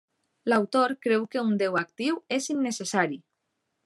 [0.51, 3.21] L’autor creu que un déu actiu és innecessari.